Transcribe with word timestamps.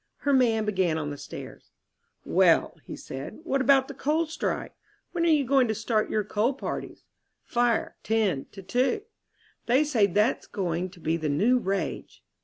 Her 0.21 0.33
man 0.33 0.65
began 0.65 0.97
on 0.97 1.11
the 1.11 1.15
stairs. 1.19 1.69
"Well," 2.25 2.75
he 2.87 2.95
said, 2.95 3.41
"what 3.43 3.61
about 3.61 3.87
the 3.87 3.93
coal 3.93 4.25
strike? 4.25 4.73
When 5.11 5.23
are 5.25 5.29
you 5.29 5.45
going 5.45 5.67
to 5.67 5.75
start 5.75 6.09
your 6.09 6.23
coal 6.23 6.55
parties? 6.55 7.03
'Fire, 7.43 7.95
10 8.01 8.45
2.' 8.51 9.03
They 9.67 9.83
say 9.83 10.07
that 10.07 10.15
that's 10.15 10.47
going 10.47 10.89
to 10.89 10.99
be 10.99 11.17
the 11.17 11.29
new 11.29 11.59
rage." 11.59 12.23